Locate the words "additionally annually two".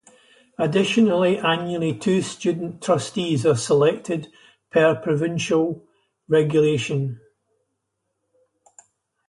0.57-2.23